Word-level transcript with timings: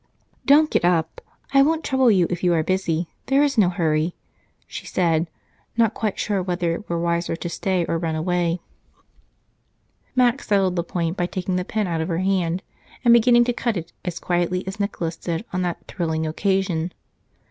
"Don't 0.47 0.71
get 0.71 0.83
up, 0.83 1.21
I 1.53 1.61
won't 1.61 1.83
trouble 1.83 2.09
you 2.09 2.25
if 2.31 2.43
you 2.43 2.55
are 2.55 2.63
busy, 2.63 3.11
there 3.27 3.43
is 3.43 3.55
no 3.55 3.69
hurry," 3.69 4.15
she 4.65 4.87
said, 4.87 5.29
not 5.77 5.93
quite 5.93 6.17
sure 6.17 6.41
whether 6.41 6.73
it 6.73 6.89
were 6.89 6.97
wiser 6.97 7.35
to 7.35 7.47
stay 7.49 7.85
or 7.85 7.99
run 7.99 8.15
away. 8.15 8.61
Mac 10.15 10.41
settled 10.41 10.75
the 10.75 10.83
point 10.83 11.17
by 11.17 11.27
taking 11.27 11.55
the 11.55 11.63
pen 11.63 11.85
out 11.85 12.01
of 12.01 12.07
her 12.07 12.17
hand 12.17 12.63
and 13.05 13.13
beginning 13.13 13.43
to 13.43 13.53
cut 13.53 13.77
it, 13.77 13.93
as 14.03 14.17
quietly 14.17 14.65
as 14.65 14.79
Nicholas 14.79 15.17
did 15.17 15.45
on 15.53 15.61
that 15.61 15.85
"thrilling" 15.87 16.25
occasion. 16.25 16.91